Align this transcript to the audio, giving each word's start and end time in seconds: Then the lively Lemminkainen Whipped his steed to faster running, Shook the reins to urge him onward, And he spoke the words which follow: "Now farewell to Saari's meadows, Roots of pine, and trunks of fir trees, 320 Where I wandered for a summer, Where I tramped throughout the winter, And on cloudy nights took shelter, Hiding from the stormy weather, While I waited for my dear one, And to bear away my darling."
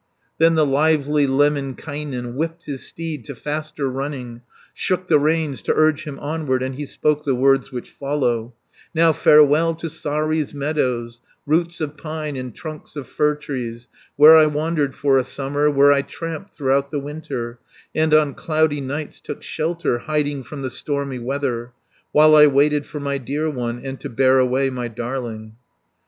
Then 0.39 0.55
the 0.55 0.65
lively 0.65 1.27
Lemminkainen 1.27 2.33
Whipped 2.33 2.63
his 2.65 2.83
steed 2.83 3.23
to 3.25 3.35
faster 3.35 3.87
running, 3.87 4.41
Shook 4.73 5.07
the 5.07 5.19
reins 5.19 5.61
to 5.61 5.75
urge 5.75 6.05
him 6.05 6.17
onward, 6.17 6.63
And 6.63 6.73
he 6.73 6.87
spoke 6.87 7.23
the 7.23 7.35
words 7.35 7.71
which 7.71 7.91
follow: 7.91 8.55
"Now 8.95 9.13
farewell 9.13 9.75
to 9.75 9.91
Saari's 9.91 10.55
meadows, 10.55 11.21
Roots 11.45 11.79
of 11.81 11.97
pine, 11.97 12.35
and 12.35 12.55
trunks 12.55 12.95
of 12.95 13.05
fir 13.05 13.35
trees, 13.35 13.89
320 14.15 14.15
Where 14.15 14.35
I 14.37 14.47
wandered 14.47 14.95
for 14.95 15.19
a 15.19 15.23
summer, 15.23 15.69
Where 15.69 15.91
I 15.91 16.01
tramped 16.01 16.55
throughout 16.55 16.89
the 16.89 16.97
winter, 16.99 17.59
And 17.93 18.11
on 18.11 18.33
cloudy 18.33 18.81
nights 18.81 19.19
took 19.19 19.43
shelter, 19.43 19.99
Hiding 19.99 20.41
from 20.41 20.63
the 20.63 20.71
stormy 20.71 21.19
weather, 21.19 21.73
While 22.11 22.35
I 22.35 22.47
waited 22.47 22.87
for 22.87 22.99
my 22.99 23.19
dear 23.19 23.51
one, 23.51 23.79
And 23.85 23.99
to 23.99 24.09
bear 24.09 24.39
away 24.39 24.71
my 24.71 24.87
darling." 24.87 25.57